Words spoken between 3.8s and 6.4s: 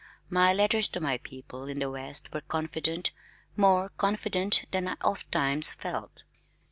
confident than I ofttimes felt.